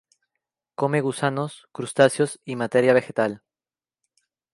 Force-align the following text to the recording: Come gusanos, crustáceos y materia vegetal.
Come 0.73 0.99
gusanos, 0.99 1.67
crustáceos 1.71 2.39
y 2.43 2.55
materia 2.55 2.91
vegetal. 2.95 3.43